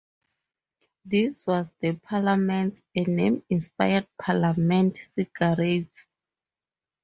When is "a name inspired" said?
2.95-4.07